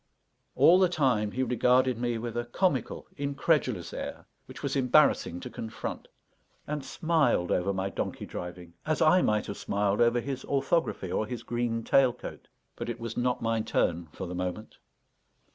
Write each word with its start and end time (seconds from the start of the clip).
All 0.55 0.79
the 0.79 0.89
time, 0.89 1.29
he 1.33 1.43
regarded 1.43 1.99
me 1.99 2.17
with 2.17 2.35
a 2.35 2.45
comical, 2.45 3.05
incredulous 3.17 3.93
air, 3.93 4.25
which 4.47 4.63
was 4.63 4.75
embarrassing 4.75 5.39
to 5.41 5.49
confront; 5.51 6.07
and 6.65 6.83
smiled 6.83 7.51
over 7.51 7.71
my 7.71 7.87
donkey 7.91 8.25
driving, 8.25 8.73
as 8.83 8.99
I 8.99 9.21
might 9.21 9.45
have 9.45 9.57
smiled 9.57 10.01
over 10.01 10.19
his 10.19 10.43
orthography, 10.45 11.11
or 11.11 11.27
his 11.27 11.43
green 11.43 11.83
tail 11.83 12.13
coat. 12.13 12.47
But 12.75 12.89
it 12.89 12.99
was 12.99 13.15
not 13.15 13.43
my 13.43 13.61
turn 13.61 14.07
for 14.11 14.25
the 14.25 14.33
moment. 14.33 14.79